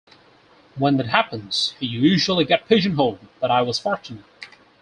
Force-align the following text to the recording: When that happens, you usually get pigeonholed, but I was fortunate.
When 0.79 0.97
that 0.97 1.09
happens, 1.09 1.75
you 1.79 1.99
usually 1.99 2.43
get 2.43 2.67
pigeonholed, 2.67 3.19
but 3.39 3.51
I 3.51 3.61
was 3.61 3.77
fortunate. 3.77 4.25